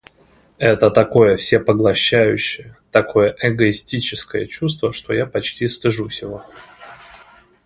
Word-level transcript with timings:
Это 0.57 0.89
такое 0.89 1.37
всепоглощающее, 1.37 2.75
такое 2.89 3.35
эгоистическое 3.39 4.47
чувство, 4.47 4.91
что 4.93 5.13
я 5.13 5.27
почти 5.27 5.67
стыжусь 5.67 6.23
его 6.23 6.43